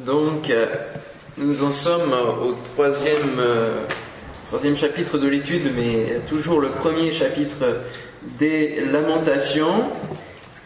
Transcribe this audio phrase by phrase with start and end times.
[0.00, 0.66] Donc, euh,
[1.38, 3.78] nous en sommes au troisième, euh,
[4.48, 7.80] troisième chapitre de l'étude, mais toujours le premier chapitre
[8.38, 9.84] des Lamentations.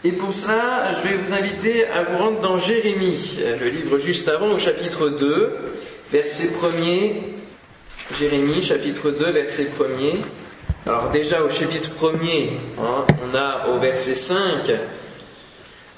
[0.03, 4.27] Et pour cela, je vais vous inviter à vous rendre dans Jérémie, le livre juste
[4.27, 5.53] avant, au chapitre 2,
[6.11, 7.13] verset 1er.
[8.19, 10.15] Jérémie, chapitre 2, verset 1er.
[10.85, 14.71] Alors déjà au chapitre 1er, hein, on a au verset 5,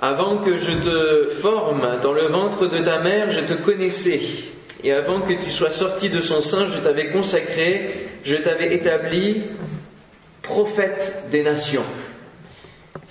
[0.03, 4.19] avant que je te forme dans le ventre de ta mère, je te connaissais.
[4.83, 9.43] Et avant que tu sois sorti de son sein, je t'avais consacré, je t'avais établi
[10.41, 11.85] prophète des nations.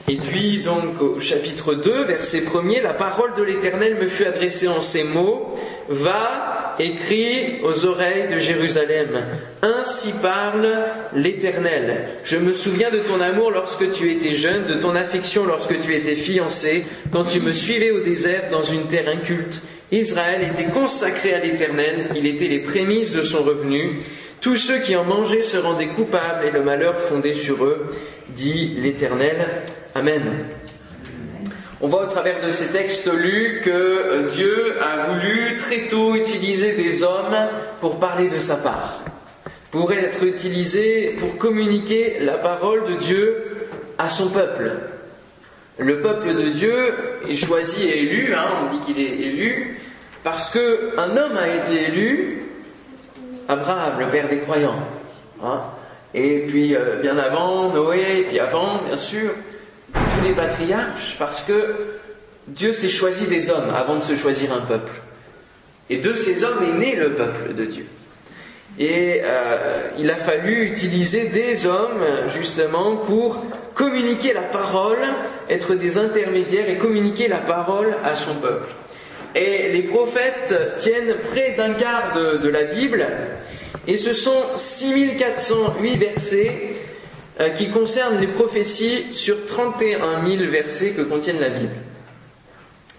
[0.06, 4.68] Et puis donc au chapitre 2, verset 1er, la parole de l'Éternel me fut adressée
[4.68, 6.51] en ces mots, va,
[6.82, 9.24] écrit aux oreilles de Jérusalem,
[9.62, 10.74] ainsi parle
[11.14, 12.08] l'Éternel.
[12.24, 15.94] Je me souviens de ton amour lorsque tu étais jeune, de ton affection lorsque tu
[15.94, 19.62] étais fiancé, quand tu me suivais au désert dans une terre inculte.
[19.90, 24.00] Israël était consacré à l'Éternel, il était les prémices de son revenu.
[24.40, 27.94] Tous ceux qui en mangeaient se rendaient coupables et le malheur fondait sur eux,
[28.30, 29.62] dit l'Éternel.
[29.94, 30.46] Amen.
[31.84, 36.14] On voit au travers de ces textes lus que euh, Dieu a voulu très tôt
[36.14, 37.36] utiliser des hommes
[37.80, 39.00] pour parler de sa part,
[39.72, 43.66] pour être utilisé pour communiquer la parole de Dieu
[43.98, 44.74] à son peuple.
[45.76, 46.94] Le peuple de Dieu
[47.28, 49.80] est choisi et élu, hein, on dit qu'il est élu,
[50.22, 52.44] parce qu'un homme a été élu,
[53.48, 54.78] Abraham, le père des croyants.
[55.42, 55.62] Hein,
[56.14, 59.32] et puis euh, bien avant, Noé, et puis avant, bien sûr,
[59.92, 61.74] tous les patriarches, parce que
[62.48, 64.92] Dieu s'est choisi des hommes avant de se choisir un peuple.
[65.90, 67.86] Et de ces hommes est né le peuple de Dieu.
[68.78, 72.04] Et euh, il a fallu utiliser des hommes
[72.34, 74.98] justement pour communiquer la parole,
[75.50, 78.68] être des intermédiaires et communiquer la parole à son peuple.
[79.34, 83.06] Et les prophètes tiennent près d'un quart de, de la Bible,
[83.86, 86.74] et ce sont 6408 versets
[87.42, 91.74] euh, qui concerne les prophéties sur 31 000 versets que contiennent la Bible.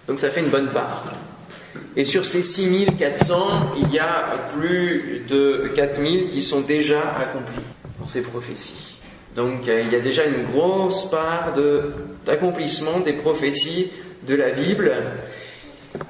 [0.06, 1.04] Donc ça fait une bonne part.
[1.96, 7.64] Et sur ces 6400, il y a plus de 4000 qui sont déjà accomplis
[7.98, 8.98] dans ces prophéties.
[9.34, 11.54] Donc euh, il y a déjà une grosse part
[12.26, 13.90] d'accomplissement des prophéties
[14.26, 14.92] de la Bible.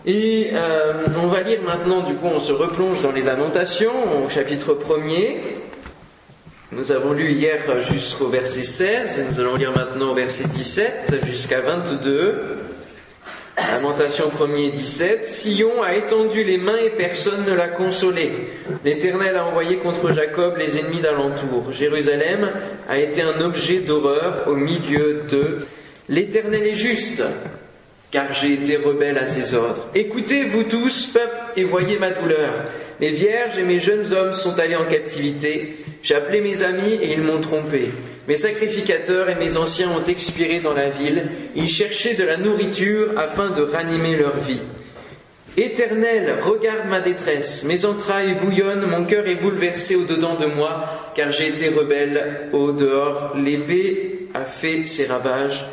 [0.06, 4.28] Et euh, on va lire maintenant, du coup, on se replonge dans les lamentations au
[4.28, 5.37] chapitre 1er.
[6.72, 11.25] Nous avons lu hier jusqu'au verset 16, et nous allons lire maintenant au verset 17
[11.25, 12.41] jusqu'à 22.
[13.70, 15.30] Lamentation 1er 17.
[15.30, 18.30] Sion a étendu les mains et personne ne l'a consolé.
[18.82, 21.70] L'Éternel a envoyé contre Jacob les ennemis d'alentour.
[21.70, 22.50] Jérusalem
[22.88, 25.66] a été un objet d'horreur au milieu d'eux.
[26.08, 27.22] L'Éternel est juste,
[28.10, 29.86] car j'ai été rebelle à ses ordres.
[29.94, 32.54] Écoutez, vous tous, peuple, et voyez ma douleur.
[33.00, 35.84] Mes vierges et mes jeunes hommes sont allés en captivité.
[36.04, 37.91] J'ai appelé mes amis et ils m'ont trompé.
[38.28, 41.25] Mes sacrificateurs et mes anciens ont expiré dans la ville.
[41.56, 44.60] Ils cherchaient de la nourriture afin de ranimer leur vie.
[45.56, 47.64] Éternel, regarde ma détresse.
[47.64, 52.72] Mes entrailles bouillonnent, mon cœur est bouleversé au-dedans de moi, car j'ai été rebelle au
[52.72, 53.34] dehors.
[53.37, 55.64] L'épée a fait ses ravages,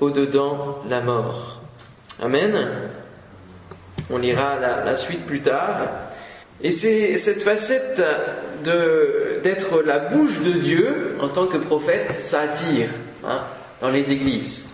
[0.00, 1.60] au-dedans la mort.
[2.20, 2.66] Amen.
[4.10, 6.06] On lira la, la suite plus tard.
[6.62, 8.02] Et c'est cette facette
[8.64, 12.88] d'être la bouche de Dieu en tant que prophète, ça attire
[13.24, 13.42] hein,
[13.80, 14.68] dans les églises.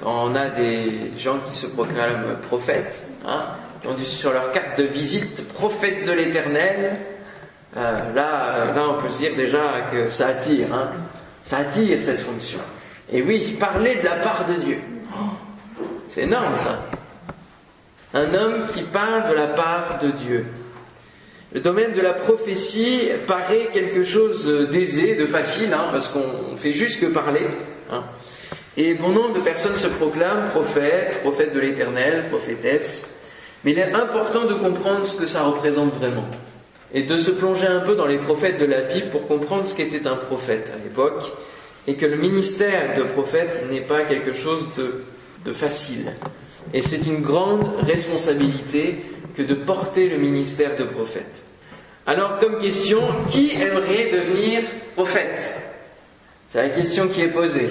[0.00, 3.46] Quand on a des gens qui se proclament prophètes, hein,
[3.80, 6.96] qui ont sur leur carte de visite prophète de l'Éternel,
[7.76, 10.90] euh, là, là on peut se dire déjà que ça attire, hein,
[11.42, 12.60] ça attire cette fonction.
[13.10, 14.78] Et oui, parler de la part de Dieu,
[16.06, 16.84] c'est énorme ça.
[18.14, 20.46] Un homme qui parle de la part de Dieu.
[21.52, 26.72] Le domaine de la prophétie paraît quelque chose d'aisé, de facile, hein, parce qu'on fait
[26.72, 27.46] juste que parler.
[27.90, 28.04] Hein.
[28.76, 33.08] Et bon nombre de personnes se proclament prophètes, prophètes de l'éternel, prophétesses.
[33.64, 36.28] Mais il est important de comprendre ce que ça représente vraiment.
[36.92, 39.74] Et de se plonger un peu dans les prophètes de la Bible pour comprendre ce
[39.74, 41.22] qu'était un prophète à l'époque.
[41.86, 45.02] Et que le ministère de prophète n'est pas quelque chose de,
[45.46, 46.12] de facile.
[46.74, 49.02] Et c'est une grande responsabilité
[49.36, 51.44] que de porter le ministère de prophète.
[52.06, 54.60] Alors, comme question, qui aimerait devenir
[54.94, 55.54] prophète?
[56.48, 57.68] C'est la question qui est posée.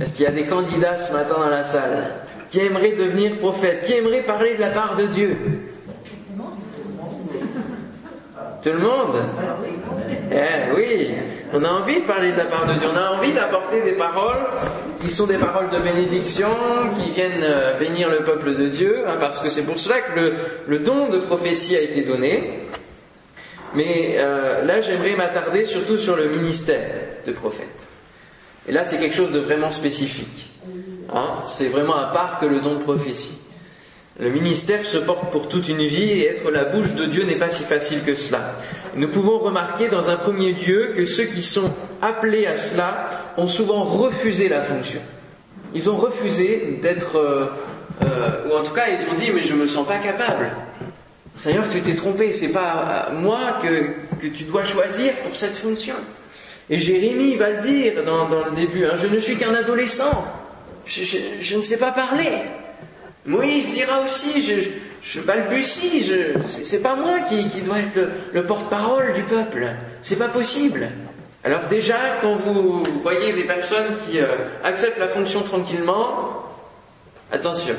[0.00, 2.14] Est-ce qu'il y a des candidats ce matin dans la salle
[2.48, 3.84] Qui aimerait devenir prophète?
[3.84, 5.36] Qui aimerait parler de la part de Dieu?
[8.62, 9.16] Tout le monde
[10.30, 11.10] Eh oui,
[11.52, 13.94] on a envie de parler de la part de Dieu, on a envie d'apporter des
[13.94, 14.46] paroles
[15.00, 16.48] qui sont des paroles de bénédiction,
[16.96, 20.34] qui viennent euh, bénir le peuple de Dieu, hein, parce que c'est pour cela que
[20.68, 22.60] le, don de prophétie a été donné.
[23.74, 26.86] Mais euh, là, j'aimerais m'attarder surtout sur le ministère
[27.26, 27.88] de prophète.
[28.68, 30.50] Et là, c'est quelque chose de vraiment spécifique.
[31.12, 31.40] Hein.
[31.46, 33.41] c'est vraiment à part que le don de prophétie.
[34.20, 37.36] Le ministère se porte pour toute une vie et être la bouche de Dieu n'est
[37.36, 38.52] pas si facile que cela.
[38.94, 41.70] Nous pouvons remarquer dans un premier lieu que ceux qui sont
[42.02, 45.00] appelés à cela ont souvent refusé la fonction.
[45.74, 47.46] Ils ont refusé d'être, euh,
[48.04, 50.50] euh, ou en tout cas ils ont dit mais je me sens pas capable.
[51.34, 55.94] Seigneur, tu t'es trompé, c'est pas moi que, tu dois choisir pour cette fonction.
[56.68, 60.24] Et Jérémie va le dire dans, le début, hein, je ne suis qu'un adolescent,
[60.86, 62.28] je ne sais pas parler.
[63.24, 64.42] Moïse dira aussi,
[65.02, 66.10] je, balbutie,
[66.46, 69.68] c'est pas moi qui, dois être le, le porte-parole du peuple.
[70.00, 70.88] C'est pas possible.
[71.44, 74.26] Alors déjà, quand vous voyez des personnes qui euh,
[74.62, 76.46] acceptent la fonction tranquillement,
[77.32, 77.74] attention,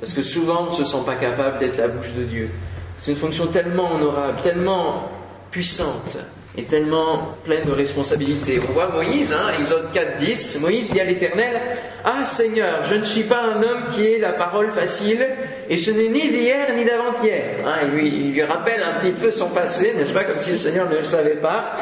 [0.00, 2.50] parce que souvent on ne se sent pas capable d'être la bouche de Dieu.
[2.96, 5.10] C'est une fonction tellement honorable, tellement
[5.50, 6.16] puissante,
[6.56, 8.58] est tellement pleine de responsabilités.
[8.68, 11.60] On voit Moïse, hein, Exode 4, 10, Moïse dit à l'Éternel,
[12.04, 15.26] Ah Seigneur, je ne suis pas un homme qui ait la parole facile,
[15.68, 17.56] et ce n'est ni d'hier ni d'avant-hier.
[17.64, 20.52] Hein, il, lui, il lui rappelle un petit peu son passé, n'est-ce pas, comme si
[20.52, 21.76] le Seigneur ne le savait pas,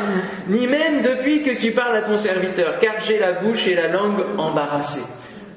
[0.49, 3.89] ni même depuis que tu parles à ton serviteur, car j'ai la bouche et la
[3.89, 5.05] langue embarrassées.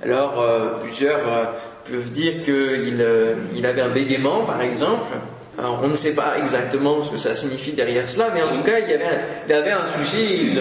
[0.03, 1.45] Alors, euh, plusieurs euh,
[1.89, 5.07] peuvent dire qu'il euh, il avait un bégaiement, par exemple,
[5.57, 8.61] alors, on ne sait pas exactement ce que ça signifie derrière cela, mais en tout
[8.61, 10.59] cas, il y avait un, il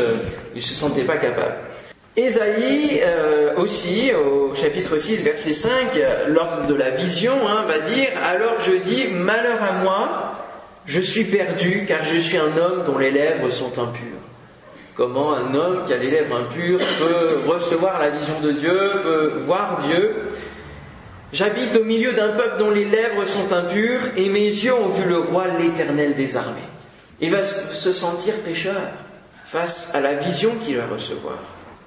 [0.54, 1.56] il ne se sentait pas capable.
[2.16, 5.70] Ésaïe euh, aussi, au chapitre 6, verset 5,
[6.28, 10.32] lors de la vision, hein, va dire, alors je dis, malheur à moi,
[10.86, 14.16] je suis perdu, car je suis un homme dont les lèvres sont impures.
[14.94, 19.32] Comment un homme qui a les lèvres impures peut recevoir la vision de Dieu, peut
[19.44, 20.14] voir Dieu
[21.32, 25.04] J'habite au milieu d'un peuple dont les lèvres sont impures et mes yeux ont vu
[25.08, 26.60] le roi l'éternel des armées.
[27.20, 28.80] Il va se sentir pécheur
[29.44, 31.38] face à la vision qu'il va recevoir.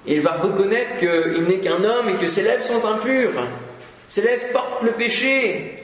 [0.06, 3.46] Il va reconnaître qu'il n'est qu'un homme et que ses lèvres sont impures.
[4.08, 5.74] Ses lèvres portent le péché,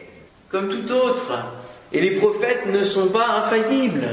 [0.51, 1.33] comme tout autre.
[1.93, 4.09] Et les prophètes ne sont pas infaillibles.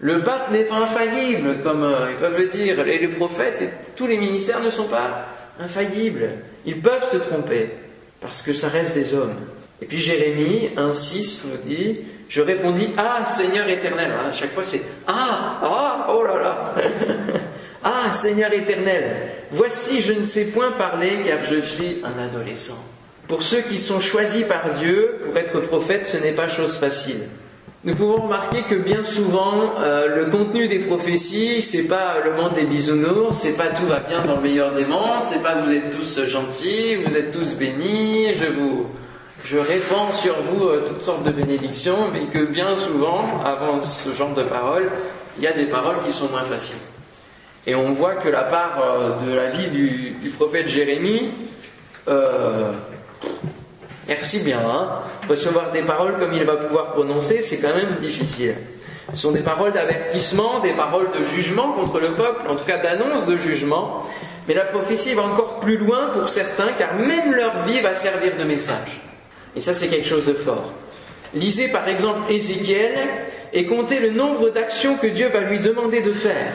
[0.00, 2.80] Le pape n'est pas infaillible, comme euh, ils peuvent le dire.
[2.86, 5.28] Et les prophètes et tous les ministères ne sont pas
[5.60, 6.30] infaillibles.
[6.66, 7.70] Ils peuvent se tromper
[8.24, 9.36] parce que ça reste des hommes.
[9.82, 14.80] Et puis Jérémie 1.6 nous dit, je répondis, ah Seigneur éternel, à chaque fois c'est,
[15.06, 16.74] ah, ah, oh là là,
[17.84, 22.82] ah Seigneur éternel, voici je ne sais point parler car je suis un adolescent.
[23.28, 27.20] Pour ceux qui sont choisis par Dieu pour être prophètes, ce n'est pas chose facile.
[27.86, 32.54] Nous pouvons remarquer que bien souvent, euh, le contenu des prophéties, c'est pas le monde
[32.54, 35.70] des bisounours, c'est pas tout va bien dans le meilleur des mondes, c'est pas vous
[35.70, 38.86] êtes tous gentils, vous êtes tous bénis, je vous,
[39.44, 44.12] je répands sur vous euh, toutes sortes de bénédictions, mais que bien souvent, avant ce
[44.12, 44.90] genre de paroles,
[45.36, 46.80] il y a des paroles qui sont moins faciles.
[47.66, 51.28] Et on voit que la part euh, de la vie du, du prophète Jérémie,
[54.08, 58.54] Merci bien, hein Recevoir des paroles comme il va pouvoir prononcer, c'est quand même difficile.
[59.12, 62.78] Ce sont des paroles d'avertissement, des paroles de jugement contre le peuple, en tout cas
[62.78, 64.04] d'annonce de jugement.
[64.46, 68.32] Mais la prophétie va encore plus loin pour certains, car même leur vie va servir
[68.38, 69.00] de message.
[69.56, 70.72] Et ça, c'est quelque chose de fort.
[71.34, 72.92] Lisez par exemple Ézéchiel
[73.52, 76.52] et comptez le nombre d'actions que Dieu va lui demander de faire.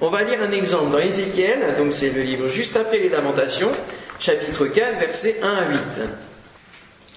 [0.00, 3.72] On va lire un exemple dans Ézéchiel, donc c'est le livre juste après les Lamentations,
[4.20, 5.78] chapitre 4, versets 1 à 8.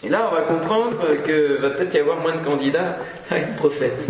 [0.03, 2.97] Et là, on va comprendre que va peut-être y avoir moins de candidats
[3.29, 4.07] à être prophète.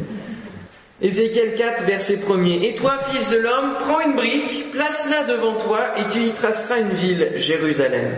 [1.02, 2.64] Ézéchiel 4, verset 1er.
[2.64, 6.80] Et toi, fils de l'homme, prends une brique, place-la devant toi, et tu y traceras
[6.80, 8.12] une ville, Jérusalem.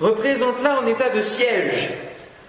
[0.00, 1.90] Représente-la en état de siège,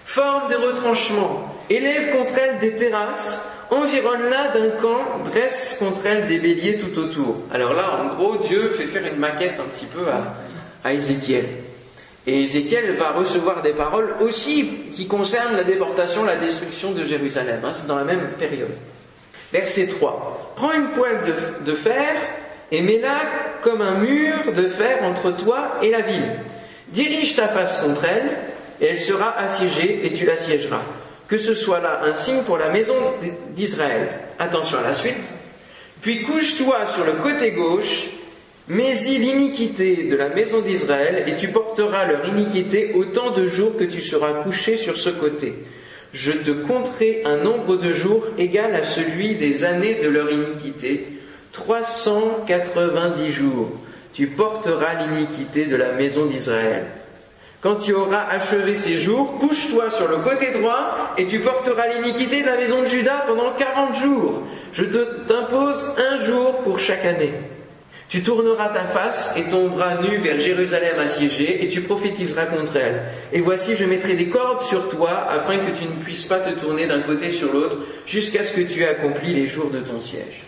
[0.06, 6.38] forme des retranchements, élève contre elle des terrasses, environne-la d'un camp, dresse contre elle des
[6.38, 7.38] béliers tout autour.
[7.52, 10.36] Alors là, en gros, Dieu fait faire une maquette un petit peu à,
[10.84, 11.46] à Ézéchiel.
[12.26, 17.60] Et Ézéchiel va recevoir des paroles aussi qui concernent la déportation, la destruction de Jérusalem.
[17.64, 18.70] Hein, c'est dans la même période.
[19.52, 20.54] Verset 3.
[20.56, 22.14] Prends une poêle de, de fer
[22.70, 23.18] et mets-la
[23.60, 26.30] comme un mur de fer entre toi et la ville.
[26.88, 28.30] Dirige ta face contre elle
[28.80, 30.82] et elle sera assiégée et tu l'assiégeras.
[31.26, 32.94] Que ce soit là un signe pour la maison
[33.50, 34.08] d'Israël.
[34.38, 35.32] Attention à la suite.
[36.02, 38.08] Puis couche-toi sur le côté gauche
[38.68, 43.84] mais-y l'iniquité de la maison d'Israël, et tu porteras leur iniquité autant de jours que
[43.84, 45.54] tu seras couché sur ce côté.
[46.12, 51.06] je te compterai un nombre de jours égal à celui des années de leur iniquité,
[51.52, 53.72] 390 jours.
[54.12, 56.84] Tu porteras l'iniquité de la maison d'Israël.
[57.62, 62.42] Quand tu auras achevé ces jours, couche-toi sur le côté droit et tu porteras l'iniquité
[62.42, 64.42] de la maison de Judas pendant 40 jours.
[64.72, 67.32] Je t'impose un jour pour chaque année.
[68.12, 72.76] Tu tourneras ta face et ton bras nu vers Jérusalem assiégée, et tu prophétiseras contre
[72.76, 73.04] elle.
[73.32, 76.50] Et voici, je mettrai des cordes sur toi, afin que tu ne puisses pas te
[76.50, 79.98] tourner d'un côté sur l'autre, jusqu'à ce que tu aies accompli les jours de ton
[79.98, 80.42] siège.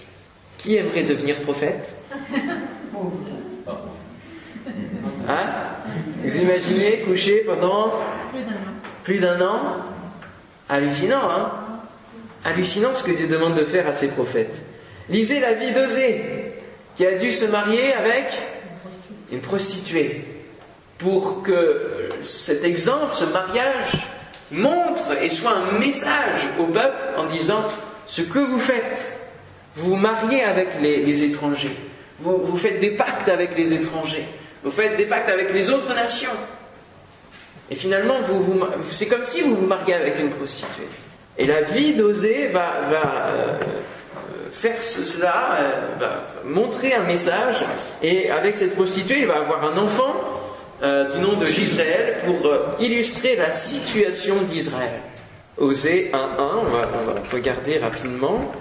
[0.58, 1.96] Qui aimerait devenir prophète?
[5.26, 5.46] Hein?
[6.22, 7.94] Vous imaginez coucher pendant
[9.04, 9.76] plus d'un an?
[10.68, 11.50] Hallucinant, hein?
[12.44, 14.60] Hallucinant ce que Dieu demande de faire à ses prophètes.
[15.08, 16.43] Lisez la vie d'Osée
[16.96, 18.26] qui a dû se marier avec
[19.32, 20.24] une prostituée
[20.98, 24.06] pour que cet exemple, ce mariage,
[24.50, 27.64] montre et soit un message au peuple en disant
[28.06, 29.18] ce que vous faites,
[29.76, 31.76] vous vous mariez avec les, étrangers,
[32.20, 34.26] vous, vous, faites des pactes avec les étrangers,
[34.62, 36.30] vous faites des pactes avec les autres nations.
[37.70, 40.86] Et finalement, vous, c'est comme si vous vous mariez avec une prostituée.
[41.38, 43.58] Et la vie d'Osée va, va euh,
[44.64, 47.62] faire cela, euh, montrer un message,
[48.02, 50.14] et avec cette prostituée, il va avoir un enfant
[50.82, 55.00] euh, du nom de Gisraël pour euh, illustrer la situation d'Israël.
[55.58, 58.52] Osée 1.1, on va, on va regarder rapidement.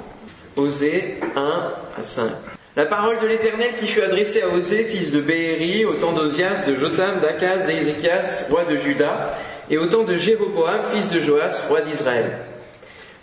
[0.58, 2.32] Osée 1 à 5.
[2.76, 6.66] La parole de l'Éternel qui fut adressée à Osée, fils de Béhéri, au temps d'Ozias,
[6.68, 9.38] de Jotam, d'Akaz, d'Ézéchias, roi de Juda,
[9.70, 12.40] et au temps de Jéroboam, fils de Joas, roi d'Israël.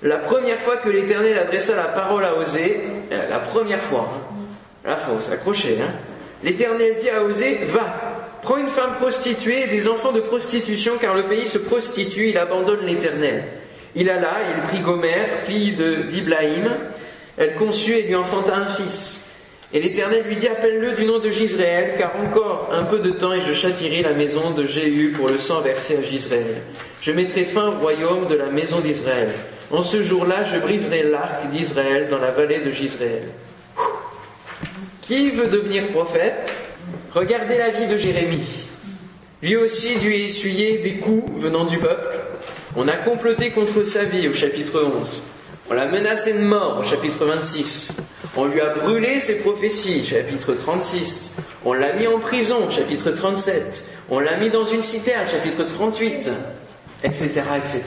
[0.02, 2.80] La première fois que l'Éternel adressa la parole à Osée,
[3.12, 4.08] euh, la première fois,
[4.86, 5.92] hein, la faut s'accrocher, hein,
[6.42, 11.14] l'Éternel dit à Osée, va, prends une femme prostituée et des enfants de prostitution, car
[11.14, 13.44] le pays se prostitue, il abandonne l'Éternel.
[13.94, 16.70] Il alla, il prit Gomère, fille de d'Iblaïm,
[17.36, 19.28] elle conçut et lui enfanta un fils.
[19.74, 23.34] Et l'Éternel lui dit, appelle-le du nom de Gisraël, car encore un peu de temps
[23.34, 26.62] et je châtirai la maison de Jéhu pour le sang versé à Gisraël.
[27.02, 29.28] Je mettrai fin au royaume de la maison d'Israël.
[29.70, 33.28] En ce jour-là, je briserai l'arc d'Israël dans la vallée de Gisraël.
[35.02, 36.52] Qui veut devenir prophète?
[37.12, 38.64] Regardez la vie de Jérémie.
[39.42, 42.18] Lui aussi dut essuyer des coups venant du peuple.
[42.76, 45.22] On a comploté contre sa vie au chapitre 11.
[45.70, 47.96] On l'a menacé de mort au chapitre 26.
[48.36, 51.34] On lui a brûlé ses prophéties, chapitre 36.
[51.64, 53.84] On l'a mis en prison, chapitre 37.
[54.10, 56.30] On l'a mis dans une citerne, chapitre 38,
[57.04, 57.82] etc., etc.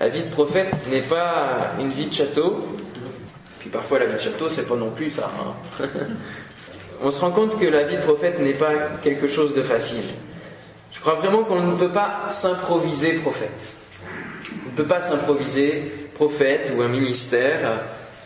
[0.00, 2.64] La vie de prophète n'est pas une vie de château.
[3.58, 5.30] Puis parfois la vie de château, c'est pas non plus ça.
[5.40, 5.84] Hein.
[7.02, 10.04] On se rend compte que la vie de prophète n'est pas quelque chose de facile.
[10.92, 13.72] Je crois vraiment qu'on ne peut pas s'improviser prophète.
[14.66, 17.82] On ne peut pas s'improviser prophète ou un ministère.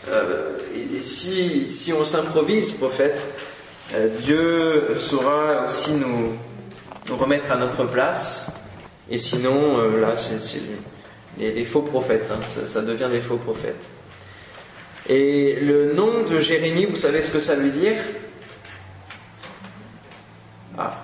[0.09, 3.21] Euh, et si, si on s'improvise prophète,
[3.95, 6.33] euh, Dieu saura aussi nous,
[7.15, 8.51] remettre à notre place.
[9.11, 10.63] Et sinon, euh, là, c'est
[11.39, 13.89] les, faux prophètes, hein, ça, devient des faux prophètes.
[15.09, 17.97] Et le nom de Jérémie, vous savez ce que ça veut dire?
[20.79, 21.03] Ah,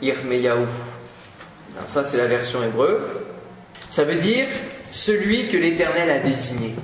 [0.00, 0.66] Irmeyahu.
[1.76, 3.00] Alors ça, c'est la version hébreu.
[3.90, 4.46] Ça veut dire
[4.90, 6.74] celui que l'Éternel a désigné.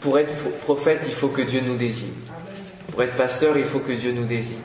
[0.00, 0.32] Pour être
[0.62, 2.12] prophète, il faut que Dieu nous désigne.
[2.90, 4.56] Pour être pasteur, il faut que Dieu nous désigne.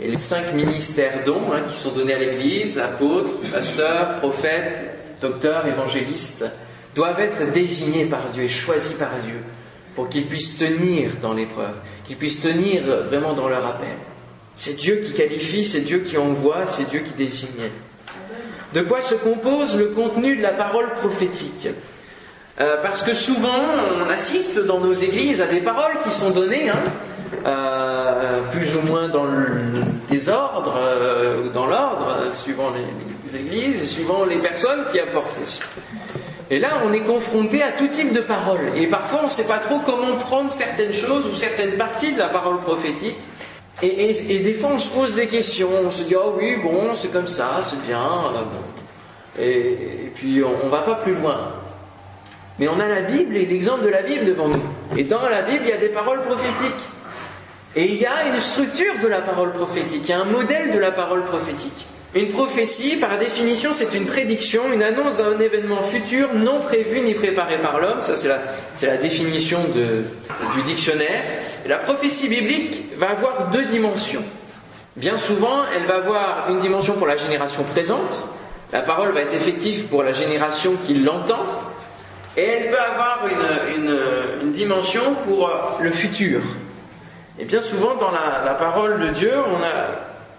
[0.00, 4.91] Et les cinq ministères dons hein, qui sont donnés à l'Église, apôtres, pasteurs, prophètes,
[5.22, 6.44] docteurs, évangélistes,
[6.94, 9.40] doivent être désignés par Dieu et choisis par Dieu
[9.94, 11.74] pour qu'ils puissent tenir dans l'épreuve,
[12.04, 13.96] qu'ils puissent tenir vraiment dans leur appel.
[14.54, 17.70] C'est Dieu qui qualifie, c'est Dieu qui envoie, c'est Dieu qui désigne.
[18.74, 21.68] De quoi se compose le contenu de la parole prophétique
[22.60, 23.64] euh, Parce que souvent,
[23.98, 26.82] on assiste dans nos églises à des paroles qui sont données, hein,
[27.44, 29.46] euh, plus ou moins dans le
[30.08, 35.38] désordre euh, dans l'ordre, suivant les, églises suivant les personnes qui apportent.
[36.50, 38.72] Et là, on est confronté à tout type de paroles.
[38.76, 42.18] Et parfois, on ne sait pas trop comment prendre certaines choses ou certaines parties de
[42.18, 43.16] la parole prophétique.
[43.82, 45.70] Et, des fois, on se pose des questions.
[45.84, 48.06] On se dit, oh oui, bon, c'est comme ça, c'est bien.
[49.38, 51.52] Euh, et, puis, on ne va pas plus loin.
[52.58, 54.62] Mais on a la Bible et l'exemple de la Bible devant nous.
[54.96, 56.84] Et dans la Bible, il y a des paroles prophétiques.
[57.74, 60.70] Et il y a une structure de la parole prophétique, il y a un modèle
[60.70, 61.86] de la parole prophétique.
[62.14, 67.14] Une prophétie, par définition, c'est une prédiction, une annonce d'un événement futur non prévu ni
[67.14, 68.02] préparé par l'homme.
[68.02, 69.60] Ça, c'est la, définition
[70.54, 71.22] du dictionnaire.
[71.66, 74.22] la prophétie biblique va avoir deux dimensions.
[74.96, 78.26] Bien souvent, elle va avoir une dimension pour la génération présente,
[78.72, 81.44] La parole va être effective pour la génération qui l'entend,
[82.36, 85.50] et elle peut avoir une, dimension pour
[85.80, 86.40] le futur.
[87.38, 89.90] Et bien souvent dans la, parole de Dieu, on a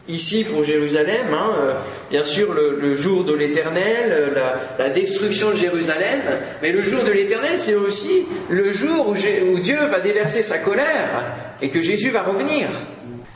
[0.07, 1.73] ici pour Jérusalem, hein, euh,
[2.11, 4.33] bien sûr le, jour de l'éternel,
[4.77, 6.21] la, destruction de Jérusalem,
[6.61, 11.25] mais le jour de l'éternel, c'est aussi le jour où Dieu va déverser sa colère
[11.61, 12.69] et que Jésus va revenir.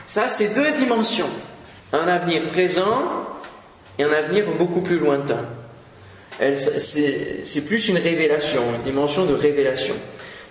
[0.06, 1.30] Ça, c'est deux dimensions.
[1.92, 3.26] Un avenir présent
[3.98, 5.46] et un avenir beaucoup plus lointain.
[6.78, 9.94] C'est plus une révélation, une dimension de révélation.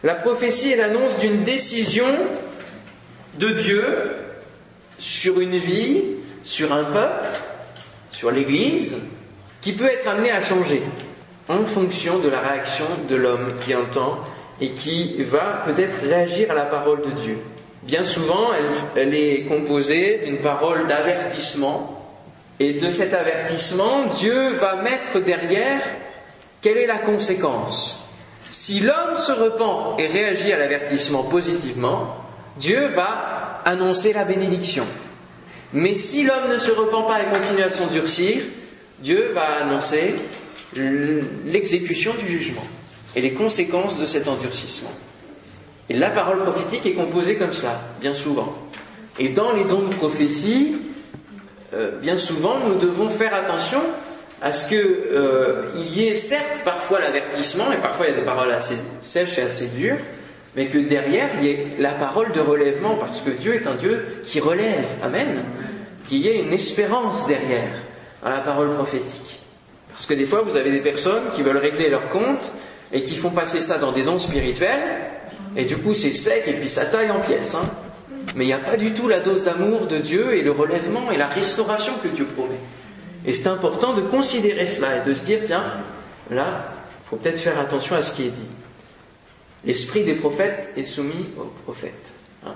[0.03, 2.05] La prophétie est l'annonce d'une décision
[3.37, 3.85] de Dieu
[4.97, 6.01] sur une vie,
[6.43, 7.25] sur un peuple,
[8.11, 8.97] sur l'Église,
[9.61, 10.81] qui peut être amené à changer
[11.49, 14.19] en fonction de la réaction de l'homme qui entend
[14.59, 17.37] et qui va peut-être réagir à la parole de Dieu.
[17.83, 18.51] Bien souvent,
[18.95, 21.93] elle, est composée d'une parole d'avertissement,
[22.59, 25.79] et de cet avertissement, Dieu va mettre derrière
[26.61, 28.03] quelle est la conséquence.
[28.49, 32.15] Si l'homme se repent et réagit à l'avertissement positivement,
[32.59, 34.85] Dieu va annoncer la bénédiction.
[35.73, 38.41] Mais si l'homme ne se repent pas et continue à s'endurcir,
[38.99, 40.15] Dieu va annoncer
[41.45, 42.65] l'exécution du jugement
[43.15, 44.91] et les conséquences de cet endurcissement.
[45.89, 48.53] Et la parole prophétique est composée comme cela, bien souvent.
[49.19, 50.75] Et dans les dons de prophétie,
[51.73, 53.81] euh, bien souvent, nous devons faire attention
[54.41, 58.25] à ce qu'il euh, y ait certes parfois l'avertissement, et parfois il y a des
[58.25, 59.97] paroles assez sèches et assez dures,
[60.57, 63.75] mais que derrière il y ait la parole de relèvement, parce que Dieu est un
[63.75, 64.85] Dieu qui relève.
[65.03, 65.43] Amen.
[66.09, 67.71] Qu'il y ait une espérance derrière
[68.23, 69.39] à la parole prophétique.
[69.91, 72.51] Parce que des fois, vous avez des personnes qui veulent régler leur compte
[72.91, 74.81] et qui font passer ça dans des dons spirituels,
[75.55, 77.53] et du coup c'est sec et puis ça taille en pièces.
[77.53, 77.69] Hein.
[78.35, 81.11] Mais il n'y a pas du tout la dose d'amour de Dieu et le relèvement
[81.11, 82.59] et la restauration que Dieu promet.
[83.25, 85.65] Et c'est important de considérer cela et de se dire, tiens,
[86.31, 88.47] là, il faut peut-être faire attention à ce qui est dit.
[89.67, 92.13] L'esprit des prophètes est soumis aux prophètes.
[92.45, 92.53] Hein.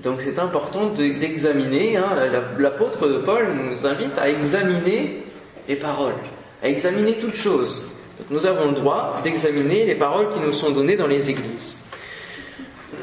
[0.00, 2.16] Donc c'est important d'examiner, hein,
[2.58, 5.22] l'apôtre Paul nous invite à examiner
[5.68, 6.16] les paroles,
[6.60, 7.88] à examiner toutes choses.
[8.28, 11.78] nous avons le droit d'examiner les paroles qui nous sont données dans les églises.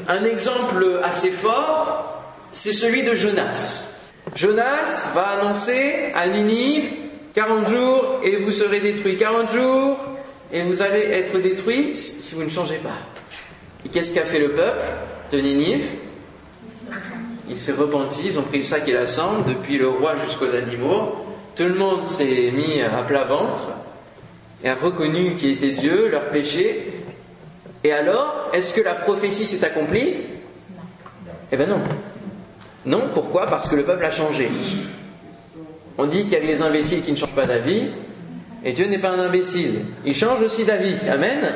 [0.06, 3.88] Un exemple assez fort, c'est celui de Jonas.
[4.36, 6.92] Jonas va annoncer à Ninive
[7.32, 9.16] 40 jours et vous serez détruits.
[9.16, 9.96] 40 jours
[10.52, 12.98] et vous allez être détruits si vous ne changez pas.
[13.84, 14.84] Et qu'est-ce qu'a fait le peuple
[15.32, 15.86] de Ninive?
[17.48, 20.54] Ils s'est repenti, ils ont pris le sac et la cendre, depuis le roi jusqu'aux
[20.54, 21.16] animaux.
[21.56, 23.64] Tout le monde s'est mis à plat ventre
[24.62, 26.92] et a reconnu qui était Dieu, leur péché,
[27.82, 30.16] et alors, est-ce que la prophétie s'est accomplie?
[31.50, 31.80] Eh bien non.
[32.84, 33.46] Non, pourquoi?
[33.46, 34.50] Parce que le peuple a changé.
[35.96, 37.88] On dit qu'il y a des imbéciles qui ne changent pas d'avis,
[38.64, 39.80] et Dieu n'est pas un imbécile.
[40.04, 40.96] Il change aussi d'avis.
[41.08, 41.54] Amen.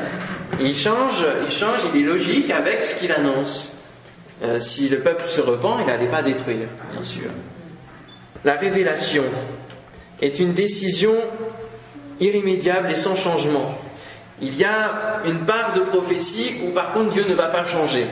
[0.60, 3.72] Il change, il change, il est logique avec ce qu'il annonce.
[4.42, 7.30] Euh, si le peuple se repent, il n'allait pas détruire, bien sûr.
[8.44, 9.24] La révélation
[10.20, 11.14] est une décision
[12.20, 13.78] irrémédiable et sans changement.
[14.40, 18.06] Il y a une part de prophétie où par contre Dieu ne va pas changer.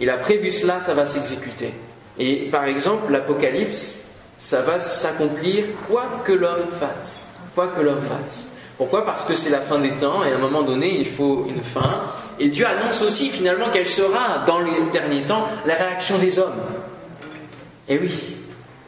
[0.00, 1.74] Il a prévu cela, ça va s'exécuter.
[2.18, 4.04] Et par exemple, l'Apocalypse,
[4.38, 7.30] ça va s'accomplir quoi que l'homme fasse.
[7.54, 8.50] Quoi que l'homme fasse.
[8.82, 11.46] Pourquoi Parce que c'est la fin des temps et à un moment donné, il faut
[11.48, 12.02] une fin.
[12.40, 16.60] Et Dieu annonce aussi finalement quelle sera dans les derniers temps la réaction des hommes.
[17.88, 18.34] Et oui.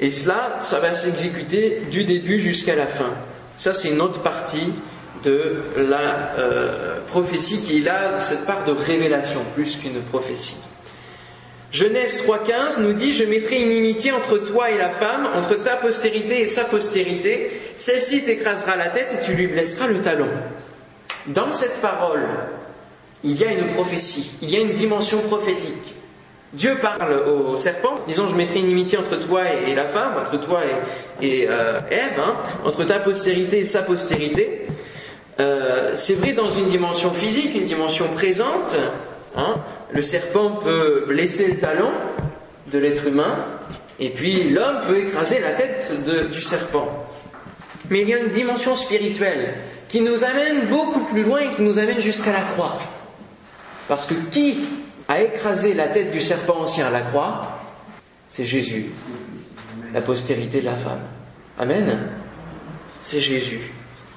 [0.01, 3.11] Et cela, ça va s'exécuter du début jusqu'à la fin.
[3.57, 4.73] Ça, c'est une autre partie
[5.23, 10.57] de la euh, prophétie qui est là, cette part de révélation plus qu'une prophétie.
[11.71, 15.77] Genèse 3.15 nous dit, je mettrai une inimitié entre toi et la femme, entre ta
[15.77, 20.29] postérité et sa postérité, celle-ci t'écrasera la tête et tu lui blesseras le talon.
[21.27, 22.27] Dans cette parole,
[23.23, 25.95] il y a une prophétie, il y a une dimension prophétique.
[26.53, 30.39] Dieu parle au serpent, disant je mettrai une inimitié entre toi et, la femme, entre
[30.41, 30.61] toi
[31.21, 34.67] et, euh, Ève, hein, entre ta postérité et sa postérité.
[35.41, 38.77] Euh, c'est vrai dans une dimension physique, une dimension présente.
[39.37, 39.57] Hein,
[39.91, 41.91] le serpent peut blesser le talon
[42.73, 43.47] de l'être humain,
[43.99, 45.93] et puis l'homme peut écraser la tête
[46.31, 47.04] du serpent.
[47.91, 49.55] Mais il y a une dimension spirituelle
[49.89, 52.81] qui nous amène beaucoup plus loin et qui nous amène jusqu'à la croix.
[53.89, 54.59] Parce que qui
[55.09, 57.61] a écrasé la tête du serpent ancien à la croix
[58.29, 58.87] C'est Jésus,
[59.93, 61.03] la postérité de la femme.
[61.59, 62.09] Amen.
[63.01, 63.61] C'est Jésus.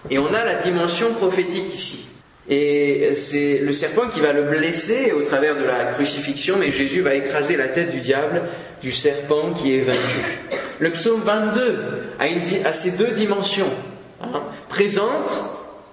[0.10, 2.08] Et on a la dimension prophétique ici.
[2.50, 7.02] Et c'est le serpent qui va le blesser au travers de la crucifixion, mais Jésus
[7.02, 8.44] va écraser la tête du diable,
[8.82, 10.57] du serpent qui est vaincu.
[10.80, 11.84] Le psaume 22
[12.20, 13.72] a, ces deux dimensions.
[14.22, 14.42] Hein.
[14.70, 15.40] présente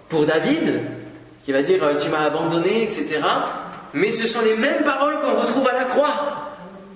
[0.08, 0.80] pour David,
[1.44, 3.20] qui va dire tu m'as abandonné, etc.
[3.92, 6.50] Mais ce sont les mêmes paroles qu'on retrouve à la croix,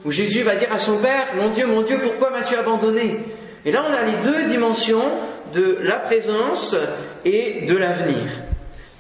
[0.04, 3.20] où Jésus va dire à son Père, mon Dieu, mon Dieu, pourquoi m'as-tu abandonné?
[3.64, 5.04] Et là on a les deux dimensions
[5.54, 6.76] de la présence
[7.24, 8.24] et de l'avenir.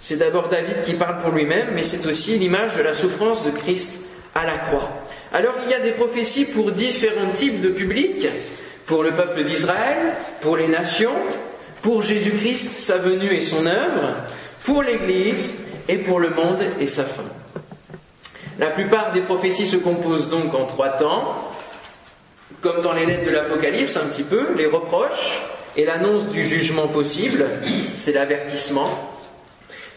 [0.00, 3.50] C'est d'abord David qui parle pour lui-même, mais c'est aussi l'image de la souffrance de
[3.50, 4.88] Christ à la croix.
[5.32, 8.28] Alors il y a des prophéties pour différents types de publics,
[8.88, 11.14] pour le peuple d'Israël, pour les nations,
[11.82, 14.14] pour Jésus-Christ, sa venue et son œuvre,
[14.64, 15.54] pour l'Église
[15.88, 17.22] et pour le monde et sa fin.
[18.58, 21.52] La plupart des prophéties se composent donc en trois temps,
[22.62, 25.42] comme dans les lettres de l'Apocalypse un petit peu, les reproches
[25.76, 27.46] et l'annonce du jugement possible,
[27.94, 28.88] c'est l'avertissement.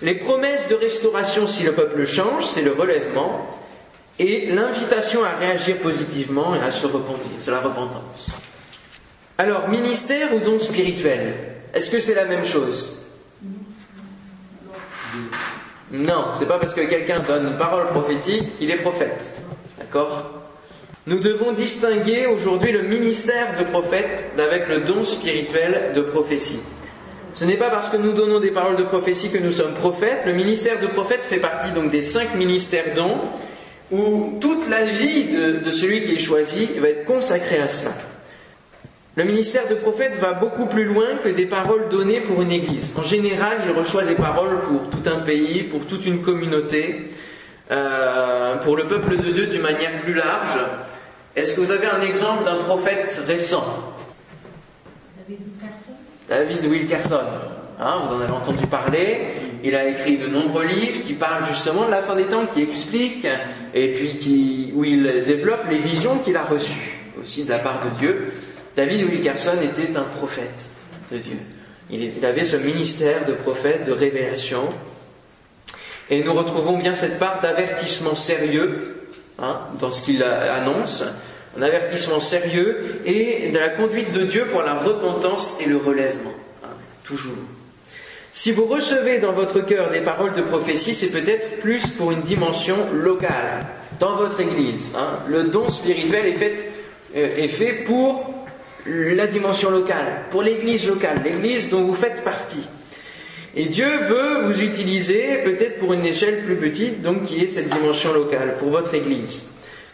[0.02, 3.48] Les promesses de restauration si le peuple change, c'est le relèvement.
[4.20, 8.32] Et l'invitation à réagir positivement et à se repentir, c'est la repentance.
[9.42, 11.34] Alors, ministère ou don spirituel?
[11.74, 12.96] Est-ce que c'est la même chose?
[15.92, 19.42] Non, c'est pas parce que quelqu'un donne une parole prophétique qu'il est prophète.
[19.80, 20.30] D'accord?
[21.08, 26.60] Nous devons distinguer aujourd'hui le ministère de prophète avec le don spirituel de prophétie.
[27.34, 30.22] Ce n'est pas parce que nous donnons des paroles de prophétie que nous sommes prophètes.
[30.28, 33.18] Le ministère de prophète fait partie donc des cinq ministères dons
[33.90, 38.11] où toute la vie de, de celui qui est choisi va être consacrée à cela.
[39.18, 42.98] Le ministère de prophète va beaucoup plus loin que des paroles données pour une église.
[42.98, 47.10] En général, il reçoit des paroles pour tout un pays, pour toute une communauté,
[47.72, 50.58] euh, pour le peuple de Dieu d'une manière plus large.
[51.36, 53.66] Est-ce que vous avez un exemple d'un prophète récent?
[55.18, 55.94] David Wilkerson.
[56.30, 57.26] David Wilkerson.
[57.80, 59.28] Hein, vous en avez entendu parler.
[59.62, 62.62] Il a écrit de nombreux livres qui parlent justement de la fin des temps, qui
[62.62, 63.28] expliquent,
[63.74, 67.82] et puis qui, où il développe les visions qu'il a reçues aussi de la part
[67.84, 68.32] de Dieu.
[68.76, 70.66] David Wilkerson était un prophète
[71.12, 71.38] de Dieu.
[71.90, 74.70] Il avait ce ministère de prophète, de révélation.
[76.10, 79.08] Et nous retrouvons bien cette part d'avertissement sérieux
[79.40, 81.04] hein, dans ce qu'il annonce,
[81.58, 86.34] un avertissement sérieux et de la conduite de Dieu pour la repentance et le relèvement.
[86.64, 86.70] Hein,
[87.04, 87.36] toujours.
[88.34, 92.22] Si vous recevez dans votre cœur des paroles de prophétie, c'est peut-être plus pour une
[92.22, 93.66] dimension locale,
[94.00, 94.96] dans votre Église.
[94.98, 95.20] Hein.
[95.28, 96.72] Le don spirituel est fait,
[97.16, 98.31] euh, est fait pour
[98.86, 102.68] la dimension locale, pour l'église locale, l'église dont vous faites partie.
[103.56, 107.70] Et Dieu veut vous utiliser peut-être pour une échelle plus petite, donc qui est cette
[107.70, 109.50] dimension locale, pour votre église.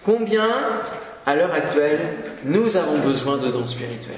[0.05, 0.47] Combien,
[1.25, 2.01] à l'heure actuelle,
[2.45, 4.15] nous avons besoin de dons spirituels?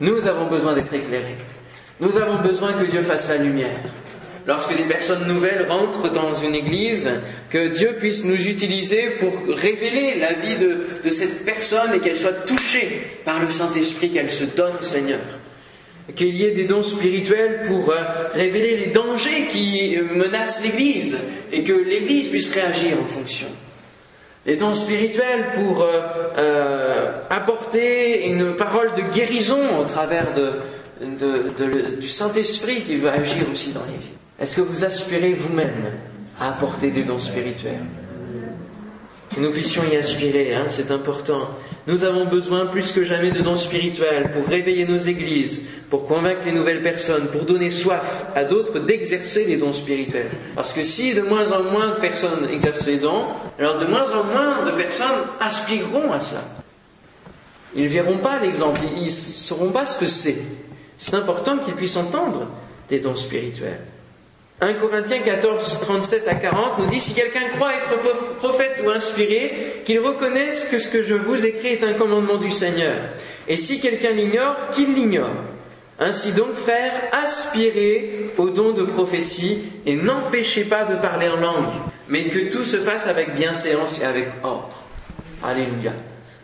[0.00, 1.36] Nous avons besoin d'être éclairés.
[2.00, 3.78] Nous avons besoin que Dieu fasse la lumière
[4.46, 7.10] lorsque des personnes nouvelles rentrent dans une église,
[7.50, 12.44] que Dieu puisse nous utiliser pour révéler la vie de, cette personne et qu'elle soit
[12.44, 15.20] touchée par le Saint-Esprit qu'elle se donne, Seigneur.
[16.14, 17.96] Qu'il y ait des dons spirituels pour euh,
[18.34, 21.16] révéler les dangers qui euh, menacent l'Église
[21.50, 23.46] et que l'Église puisse réagir en fonction.
[24.44, 30.26] Des dons spirituels pour euh, apporter une parole de guérison au travers
[31.00, 34.14] du Saint-Esprit qui veut agir aussi dans les vies.
[34.40, 35.92] Est-ce que vous aspirez vous-même
[36.38, 37.84] à apporter des dons spirituels
[39.34, 41.50] Que nous puissions y aspirer, hein, c'est important.
[41.86, 46.40] Nous avons besoin plus que jamais de dons spirituels pour réveiller nos églises, pour convaincre
[46.46, 50.30] les nouvelles personnes, pour donner soif à d'autres d'exercer les dons spirituels.
[50.56, 53.26] Parce que si de moins en moins de personnes exercent les dons,
[53.58, 56.42] alors de moins en moins de personnes aspireront à ça.
[57.76, 60.38] Ils ne verront pas l'exemple, ils ne sauront pas ce que c'est.
[60.98, 62.48] C'est important qu'ils puissent entendre
[62.88, 63.80] des dons spirituels.
[64.64, 67.98] 1 Corinthiens 14, 37 à 40 nous dit si quelqu'un croit être
[68.38, 72.50] prophète ou inspiré, qu'il reconnaisse que ce que je vous écris est un commandement du
[72.50, 72.96] Seigneur.
[73.46, 75.28] Et si quelqu'un l'ignore, qu'il l'ignore.
[76.00, 81.68] Ainsi donc, frères, aspirez au don de prophétie et n'empêchez pas de parler en langue,
[82.08, 84.78] mais que tout se fasse avec bienséance et avec ordre.
[85.42, 85.92] Alléluia.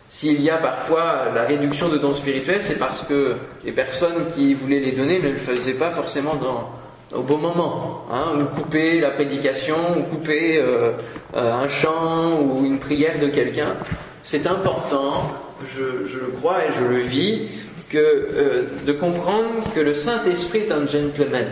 [0.07, 4.53] S'il y a parfois la réduction de dons spirituels, c'est parce que les personnes qui
[4.53, 6.69] voulaient les donner ne le faisaient pas forcément dans,
[7.13, 10.93] au bon moment, hein, ou couper la prédication, ou couper euh,
[11.35, 13.75] euh, un chant ou une prière de quelqu'un.
[14.23, 15.31] C'est important,
[15.65, 17.49] je, je, le crois et je le vis,
[17.89, 21.47] que, euh, de comprendre que le Saint-Esprit est un gentleman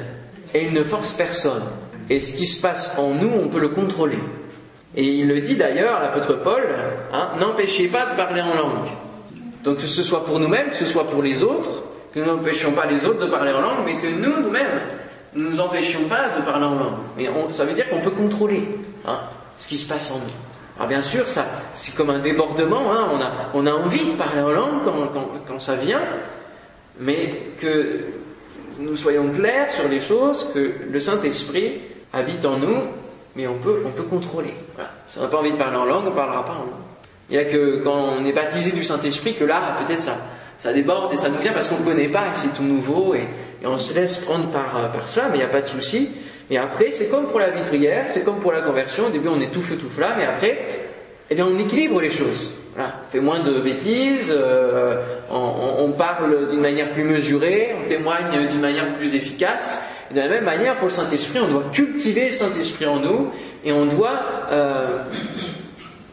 [0.53, 1.63] et il ne force personne.
[2.09, 4.19] Et ce qui se passe en nous, on peut le contrôler.
[4.95, 6.63] Et il le dit d'ailleurs, l'apôtre Paul,
[7.13, 8.87] hein, n'empêchez pas de parler en langue.
[9.63, 12.71] Donc que ce soit pour nous-mêmes, que ce soit pour les autres, que nous n'empêchions
[12.71, 14.79] pas les autres de parler en langue, mais que nous, nous-mêmes,
[15.33, 16.97] nous nous empêchions pas de parler en langue.
[17.17, 18.63] Mais ça veut dire qu'on peut contrôler
[19.05, 19.19] hein,
[19.57, 20.31] ce qui se passe en nous.
[20.77, 22.91] Alors bien sûr, ça, c'est comme un débordement.
[22.91, 23.19] Hein,
[23.53, 24.81] on, a, envie de parler en langue
[25.45, 26.01] quand, ça vient,
[26.99, 28.05] mais que
[28.79, 31.81] nous soyons clairs sur les choses, que le Saint-Esprit
[32.13, 32.77] habite en nous,
[33.35, 34.53] mais on peut, on peut contrôler.
[35.09, 36.89] Si on n'a pas envie de parler en langue, on ne parlera pas en langue.
[37.29, 40.17] Il n'y a que quand on est baptisé du Saint-Esprit que là, peut-être ça,
[40.57, 43.27] ça déborde et ça nous vient parce qu'on ne connaît pas, c'est tout nouveau et,
[43.65, 46.09] on se laisse prendre par, euh, par ça, mais il n'y a pas de souci.
[46.49, 49.07] Et après, c'est comme pour la vie de prière, c'est comme pour la conversion.
[49.07, 50.57] Au début, on est tout feu, tout flamme, et après,
[51.29, 52.53] eh bien, on équilibre les choses.
[52.75, 57.87] Voilà, on fait moins de bêtises, euh, on, on, parle d'une manière plus mesurée, on
[57.87, 59.81] témoigne d'une manière plus efficace.
[60.11, 63.31] de la même manière, pour le Saint-Esprit, on doit cultiver le Saint-Esprit en nous
[63.63, 65.03] et on doit euh,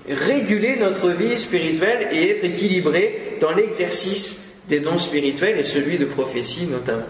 [0.09, 6.05] réguler notre vie spirituelle et être équilibré dans l'exercice des dons spirituels et celui de
[6.05, 7.07] prophétie notamment.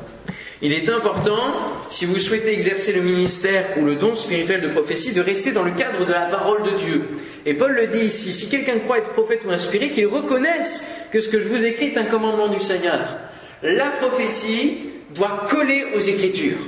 [0.62, 1.52] Il est important,
[1.90, 5.62] si vous souhaitez exercer le ministère ou le don spirituel de prophétie, de rester dans
[5.62, 7.08] le cadre de la parole de Dieu.
[7.44, 11.20] Et Paul le dit ici, si quelqu'un croit être prophète ou inspiré, qu'il reconnaisse que
[11.20, 13.18] ce que je vous écris est un commandement du Seigneur.
[13.62, 14.78] La prophétie
[15.14, 16.58] doit coller aux Écritures.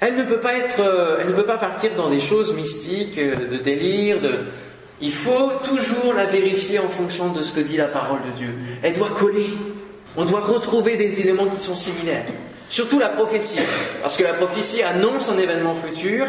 [0.00, 3.18] Elle ne peut pas être, euh, elle ne peut pas partir dans des choses mystiques,
[3.18, 4.18] euh, de délire,
[5.02, 8.54] il faut toujours la vérifier en fonction de ce que dit la parole de Dieu.
[8.82, 9.50] Elle doit coller.
[10.16, 12.26] On doit retrouver des éléments qui sont similaires.
[12.68, 13.60] Surtout la prophétie,
[14.02, 16.26] parce que la prophétie annonce un événement futur,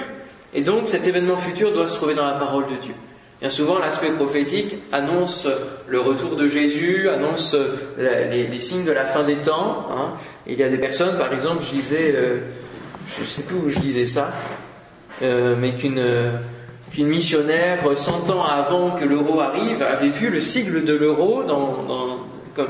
[0.53, 2.93] et donc cet événement futur doit se trouver dans la parole de Dieu.
[3.39, 5.47] Bien souvent, l'aspect prophétique annonce
[5.87, 7.57] le retour de Jésus, annonce
[7.97, 9.87] les, signes de la fin des temps.
[9.91, 10.13] Hein.
[10.47, 12.37] Il y a des personnes, par exemple, je lisais, euh,
[13.17, 14.31] je ne sais plus où je lisais ça,
[15.21, 16.31] euh, mais qu'une
[16.93, 21.83] qu'une missionnaire, 100 ans avant que l'euro arrive, avait vu le sigle de l'euro dans,
[21.83, 22.19] dans,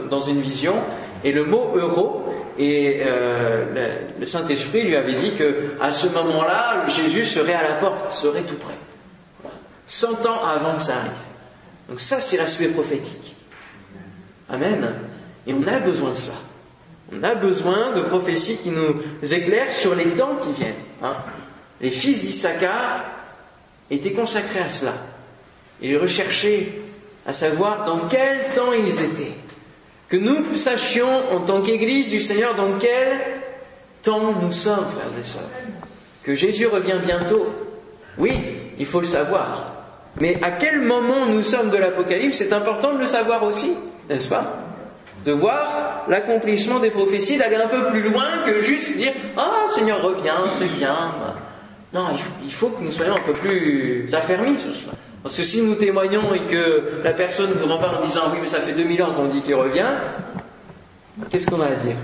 [0.09, 0.75] dans une vision,
[1.23, 2.23] et le mot euro
[2.57, 7.75] et euh, le, Saint-Esprit lui avait dit que à ce moment-là, Jésus serait à la
[7.75, 8.75] porte, serait tout près.
[9.87, 11.11] Cent ans avant que ça arrive.
[11.89, 13.35] Donc ça, c'est l'aspect prophétique.
[14.49, 14.93] Amen.
[15.47, 16.37] Et on a besoin de cela.
[17.11, 19.01] On a besoin de prophéties qui nous
[19.33, 20.75] éclairent sur les temps qui viennent.
[21.01, 21.15] Hein.
[21.81, 23.03] Les fils d'Issachar
[23.89, 24.93] étaient consacrés à cela.
[25.81, 26.69] Ils recherchaient
[27.25, 29.33] à savoir dans quel temps ils étaient.
[30.13, 33.19] Que nous sachions en tant qu'Église du Seigneur dans quel
[34.03, 35.49] temps nous sommes, frères et sœurs.
[36.21, 37.47] Que Jésus revient bientôt.
[38.19, 38.33] Oui,
[38.77, 39.73] il faut le savoir.
[40.21, 43.73] Mais à quel moment nous sommes de l'Apocalypse, c'est important de le savoir aussi,
[44.07, 44.53] n'est-ce pas?
[45.25, 50.03] De voir l'accomplissement des prophéties, d'aller un peu plus loin que juste dire Ah, Seigneur
[50.03, 51.11] revient, c'est bien.
[51.91, 52.09] Non,
[52.43, 54.93] il faut, que nous soyons un peu plus affermis sur cela.
[55.23, 58.47] Parce que si nous témoignons et que la personne vous renvoie en disant oui mais
[58.47, 59.89] ça fait 2000 ans qu'on dit qu'il revient,
[61.29, 61.95] qu'est-ce qu'on a à dire?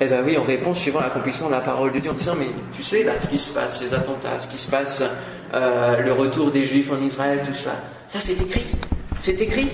[0.00, 2.48] Eh bien oui, on répond suivant l'accomplissement de la parole de Dieu en disant mais
[2.74, 5.04] tu sais là ce qui se passe, les attentats, ce qui se passe,
[5.52, 7.76] euh, le retour des Juifs en Israël, tout cela,
[8.08, 8.64] ça c'est écrit,
[9.20, 9.68] c'est écrit.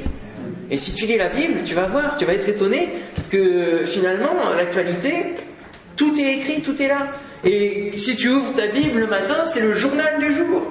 [0.69, 2.89] Et si tu lis la Bible, tu vas voir, tu vas être étonné
[3.31, 5.35] que finalement l'actualité,
[5.97, 7.09] tout est écrit, tout est là.
[7.45, 10.63] Et si tu ouvres ta Bible le matin, c'est le journal du jour.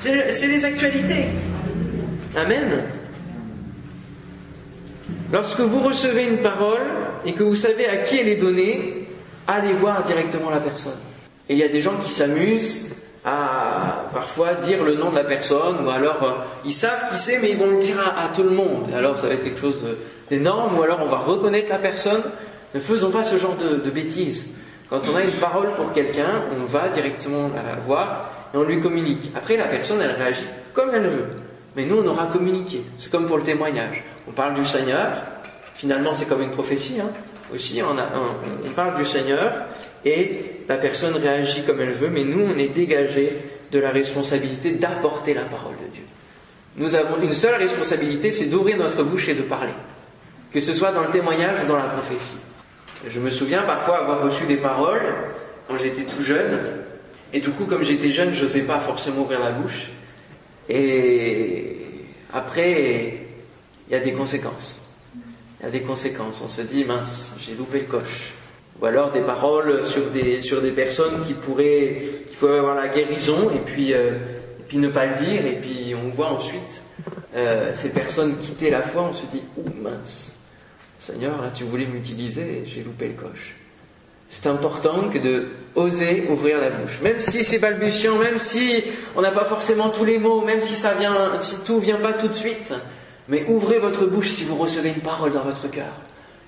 [0.00, 1.26] C'est les actualités.
[2.34, 2.84] Amen.
[5.30, 6.86] Lorsque vous recevez une parole
[7.26, 9.08] et que vous savez à qui elle est donnée,
[9.46, 10.96] allez voir directement la personne.
[11.50, 12.88] Et il y a des gens qui s'amusent
[13.26, 16.32] à parfois dire le nom de la personne, ou alors euh,
[16.64, 18.86] ils savent qui c'est, mais ils vont le dire à, tout le monde.
[18.96, 19.78] Alors ça va être quelque chose
[20.30, 22.22] d'énorme, ou alors on va reconnaître la personne.
[22.74, 24.54] Ne faisons pas ce genre de, de bêtises.
[24.88, 28.80] Quand on a une parole pour quelqu'un, on va directement la voir et on lui
[28.80, 29.30] communique.
[29.34, 31.26] Après, la personne, elle réagit comme elle veut.
[31.76, 32.82] Mais nous, on aura communiqué.
[32.96, 34.02] C'est comme pour le témoignage.
[34.28, 35.08] On parle du Seigneur.
[35.74, 37.00] Finalement, c'est comme une prophétie.
[37.00, 37.10] Hein.
[37.54, 38.06] Aussi, on, a,
[38.64, 39.52] on, parle du Seigneur
[40.04, 43.36] et la personne réagit comme elle veut, mais nous, on est dégagé
[43.72, 46.04] de la responsabilité d'apporter la parole de Dieu.
[46.76, 49.72] Nous avons une seule responsabilité, c'est d'ouvrir notre bouche et de parler.
[50.52, 52.38] Que ce soit dans le témoignage ou dans la prophétie.
[53.08, 55.02] Je me souviens parfois avoir reçu des paroles
[55.66, 56.58] quand j'étais tout jeune,
[57.32, 59.88] et du coup, comme j'étais jeune, je n'osais pas forcément ouvrir la bouche.
[60.68, 61.76] Et
[62.32, 63.18] après,
[63.88, 64.82] il y a des conséquences.
[65.60, 66.40] Il y a des conséquences.
[66.44, 68.32] On se dit, mince, j'ai loupé le coche.
[68.80, 72.88] Ou alors des paroles sur des, sur des personnes qui pourraient, qui pourraient avoir la
[72.88, 74.12] guérison et puis, euh,
[74.58, 75.44] et puis ne pas le dire.
[75.44, 76.82] Et puis on voit ensuite
[77.36, 79.02] euh, ces personnes quitter la foi.
[79.10, 80.36] On se dit, oh mince,
[80.98, 83.54] Seigneur, là tu voulais m'utiliser et j'ai loupé le coche.
[84.30, 87.00] C'est important que de oser ouvrir la bouche.
[87.02, 88.82] Même si c'est balbutiant, même si
[89.16, 92.12] on n'a pas forcément tous les mots, même si ça vient, si tout vient pas
[92.12, 92.72] tout de suite.
[93.28, 95.92] Mais ouvrez votre bouche si vous recevez une parole dans votre cœur.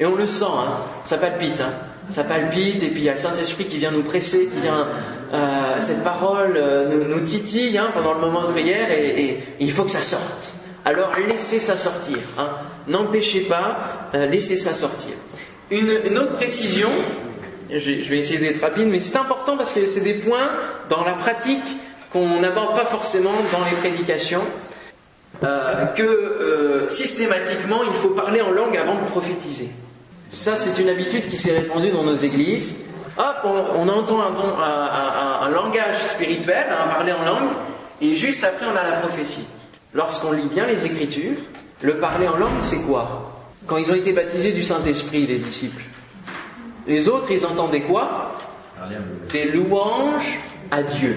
[0.00, 1.74] Et on le sent, hein, ça palpite, hein,
[2.08, 4.88] ça palpite, et puis il y a le Saint-Esprit qui vient nous presser, qui vient,
[5.32, 9.84] euh, cette parole euh, nous, titille hein, pendant le moment de prière, et, il faut
[9.84, 10.54] que ça sorte.
[10.84, 12.48] Alors laissez ça sortir, hein.
[12.88, 15.12] n'empêchez pas, euh, laissez ça sortir.
[15.70, 16.90] Une, une autre précision,
[17.78, 20.52] je vais essayer d'être rapide, mais c'est important parce que c'est des points
[20.88, 21.78] dans la pratique
[22.12, 24.42] qu'on n'aborde pas forcément dans les prédications,
[25.42, 29.70] euh, que euh, systématiquement il faut parler en langue avant de prophétiser.
[30.28, 32.76] Ça, c'est une habitude qui s'est répandue dans nos églises.
[33.18, 37.50] Hop, on, entend un, langage spirituel, un parler en langue,
[38.00, 39.44] et juste après on a la prophétie.
[39.92, 41.36] Lorsqu'on lit bien les Écritures,
[41.82, 43.30] le parler en langue, c'est quoi?
[43.66, 45.82] Quand ils ont été baptisés du Saint-Esprit, les disciples,
[46.86, 48.38] les autres, ils entendaient quoi
[49.30, 50.38] Des louanges
[50.70, 51.16] à Dieu.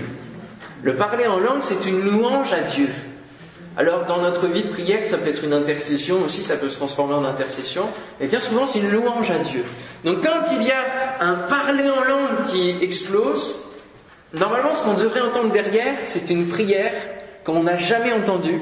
[0.83, 2.89] Le parler en langue, c'est une louange à Dieu.
[3.77, 6.77] Alors dans notre vie de prière, ça peut être une intercession aussi, ça peut se
[6.77, 7.87] transformer en intercession,
[8.21, 9.65] et bien souvent c'est une louange à Dieu.
[10.05, 13.59] Donc quand il y a un parler en langue qui explose,
[14.33, 16.93] normalement ce qu'on devrait entendre derrière, c'est une prière
[17.43, 18.61] qu'on n'a jamais entendue,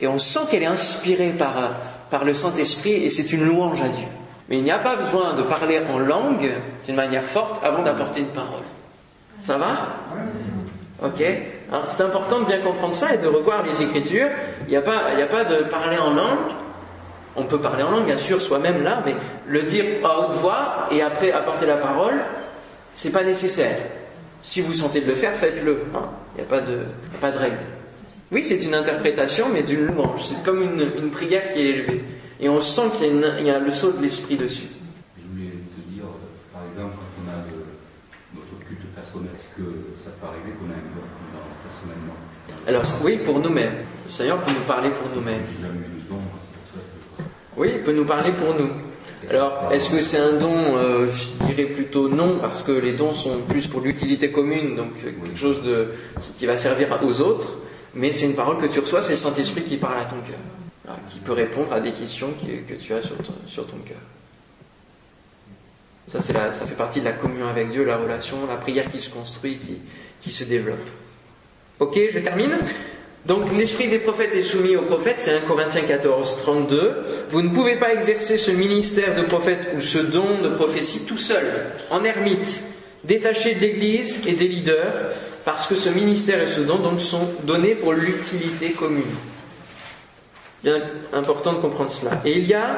[0.00, 1.76] et on sent qu'elle est inspirée par,
[2.10, 4.08] par le Saint-Esprit, et c'est une louange à Dieu.
[4.48, 6.50] Mais il n'y a pas besoin de parler en langue
[6.86, 8.62] d'une manière forte avant d'apporter une parole.
[9.42, 9.88] Ça va
[11.04, 11.22] Ok
[11.84, 14.28] C'est important de bien comprendre ça et de revoir les Écritures.
[14.66, 16.50] Il n'y a, pas, de parler en langue.
[17.36, 19.14] On peut parler en langue, bien sûr, soi-même là, mais
[19.46, 22.18] le dire à haute voix et après apporter la parole,
[22.94, 23.78] c'est pas nécessaire.
[24.42, 25.82] Si vous sentez de le faire, faites-le.
[25.94, 26.08] Hein.
[26.34, 27.58] Il n'y a, pas de, règle.
[28.32, 30.24] Oui, c'est une interprétation, mais d'une louange.
[30.24, 32.04] C'est comme une prière qui est élevée.
[32.40, 34.68] Et on sent qu'il y, a le saut de l'esprit dessus.
[35.16, 36.04] Je voulais te dire,
[36.52, 37.42] par exemple, quand on a
[38.36, 39.68] notre culte personnel, est-ce que
[40.04, 41.02] ça peut arriver qu'on a un don
[41.64, 42.14] personnellement?
[42.68, 43.78] Alors oui, pour nous-mêmes.
[44.06, 45.42] Le Seigneur peut nous parler pour nous-mêmes.
[47.56, 48.70] Oui, il peut nous parler pour nous.
[49.28, 53.12] Alors, est-ce que c'est un don euh, Je dirais plutôt non, parce que les dons
[53.12, 55.88] sont plus pour l'utilité commune, donc quelque chose de,
[56.38, 57.48] qui va servir aux autres.
[57.94, 60.38] Mais c'est une parole que tu reçois, c'est le Saint-Esprit qui parle à ton cœur
[61.10, 63.98] qui peut répondre à des questions que tu as sur ton, cœur.
[66.06, 69.10] Ça, ça fait partie de la communion avec Dieu, la relation, la prière qui se
[69.10, 69.78] construit, qui,
[70.20, 70.86] qui se développe.
[71.80, 72.58] Ok, je termine.
[73.26, 76.94] Donc l'esprit des prophètes est soumis aux prophètes, c'est 1 Corinthiens 14, 32.
[77.30, 81.18] Vous ne pouvez pas exercer ce ministère de prophète ou ce don de prophétie tout
[81.18, 81.44] seul,
[81.90, 82.62] en ermite,
[83.04, 84.92] détaché de l'Église et des leaders,
[85.44, 89.04] parce que ce ministère et ce don donc sont donnés pour l'utilité commune.
[90.64, 90.78] Bien
[91.12, 92.20] important de comprendre cela.
[92.24, 92.76] Et il y a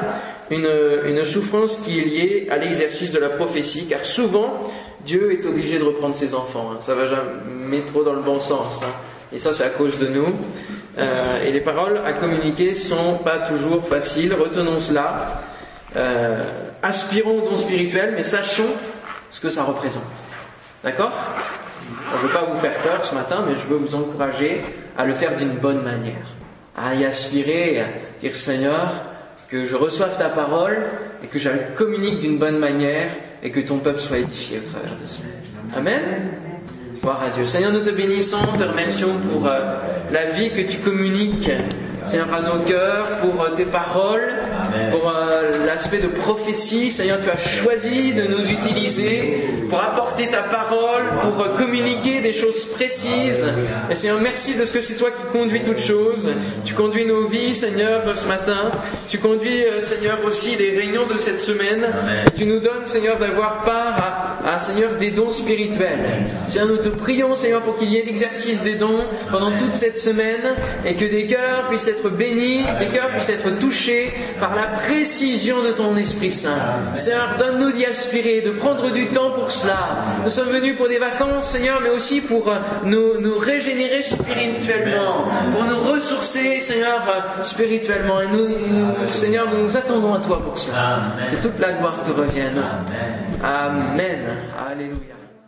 [0.51, 4.71] une, souffrance qui est liée à l'exercice de la prophétie, car souvent
[5.03, 6.71] Dieu est obligé de reprendre ses enfants.
[6.71, 6.77] Hein.
[6.81, 8.81] Ça va jamais trop dans le bon sens.
[8.83, 8.91] Hein.
[9.33, 10.27] Et ça, c'est à cause de nous.
[10.99, 14.33] Euh, et les paroles à communiquer sont pas toujours faciles.
[14.35, 15.41] Retenons cela.
[15.95, 16.43] Euh,
[16.83, 18.69] aspirons au don spirituel, mais sachons
[19.31, 20.03] ce que ça représente.
[20.83, 21.11] D'accord?
[22.11, 24.61] Je ne veux pas vous faire peur ce matin, mais je veux vous encourager
[24.97, 26.27] à le faire d'une bonne manière
[26.75, 27.85] à y aspirer, à
[28.19, 28.91] dire Seigneur,
[29.49, 30.77] que je reçoive ta parole
[31.23, 33.09] et que je la communique d'une bonne manière
[33.43, 35.27] et que ton peuple soit édifié au travers de cela.
[35.75, 36.31] Amen.
[37.01, 37.45] Gloire à Dieu.
[37.47, 39.75] Seigneur, nous te bénissons, te remercions pour euh,
[40.11, 41.49] la vie que tu communiques
[42.03, 44.33] Seigneur, à nos cœurs, pour euh, tes paroles,
[44.91, 45.30] pour euh,
[45.65, 46.89] l'aspect de prophétie.
[46.91, 49.37] Seigneur, tu as choisi de nous utiliser
[49.69, 53.47] pour apporter ta parole, pour euh, communiquer des choses précises.
[53.89, 56.31] Et Seigneur, merci de ce que c'est toi qui conduis toutes choses.
[56.65, 58.71] Tu conduis nos vies, Seigneur, ce matin.
[59.09, 61.87] Tu conduis, Seigneur, aussi les réunions de cette semaine.
[62.27, 65.99] Et tu nous donnes, Seigneur, d'avoir part à, à, Seigneur, des dons spirituels.
[66.47, 69.97] Seigneur, nous te prions, Seigneur, pour qu'il y ait l'exercice des dons pendant toute cette
[69.97, 74.67] semaine et que des cœurs puissent être bénis, des cœurs puissent être touchés par la
[74.67, 76.95] précision de ton Esprit Saint.
[76.95, 79.97] Seigneur, donne-nous d'y aspirer, de prendre du temps pour cela.
[80.23, 85.25] Nous sommes venus pour des vacances, Seigneur, mais aussi pour euh, nous, nous régénérer spirituellement,
[85.53, 88.21] pour nous ressourcer, Seigneur, euh, spirituellement.
[88.21, 88.49] Et nous,
[89.13, 91.13] Seigneur, nous nous attendons à toi pour cela.
[91.31, 92.61] Que toute la gloire te revienne.
[93.41, 94.37] Amen.
[94.69, 95.20] Alléluia.